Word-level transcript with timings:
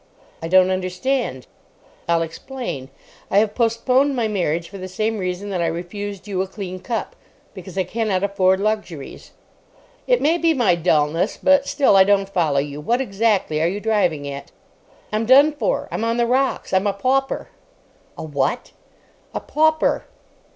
"I 0.41 0.47
don't 0.47 0.71
understand." 0.71 1.45
"I'll 2.09 2.23
explain. 2.23 2.89
I 3.29 3.37
have 3.37 3.53
postponed 3.53 4.15
my 4.15 4.27
marriage 4.27 4.67
for 4.67 4.79
the 4.79 4.87
same 4.87 5.19
reason 5.19 5.51
that 5.51 5.61
I 5.61 5.67
refused 5.67 6.27
you 6.27 6.41
a 6.41 6.47
clean 6.47 6.79
cup—because 6.79 7.77
I 7.77 7.83
cannot 7.83 8.23
afford 8.23 8.59
luxuries." 8.59 9.29
"It 10.07 10.19
may 10.19 10.39
be 10.39 10.55
my 10.55 10.73
dulness; 10.73 11.37
but, 11.37 11.67
still, 11.67 11.95
I 11.95 12.03
don't 12.03 12.27
follow 12.29 12.57
you. 12.57 12.81
What 12.81 12.99
exactly 12.99 13.61
are 13.61 13.67
you 13.69 13.79
driving 13.79 14.27
at?" 14.27 14.49
"I'm 15.13 15.27
done 15.27 15.51
for. 15.51 15.87
I'm 15.91 16.03
on 16.03 16.17
the 16.17 16.25
rocks. 16.25 16.73
I'm 16.73 16.87
a 16.87 16.93
pauper." 16.93 17.49
"A 18.17 18.23
what?" 18.23 18.71
"A 19.35 19.39
pauper." 19.39 20.05